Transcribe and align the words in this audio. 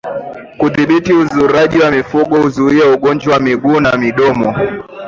Kudhibiti 0.59 1.11
uzururaji 1.21 1.77
wa 1.83 1.91
mifugo 1.91 2.41
huzuia 2.41 2.89
ugonjwa 2.93 3.33
wa 3.33 3.39
miguu 3.39 3.79
na 3.79 3.97
midomo 3.97 4.55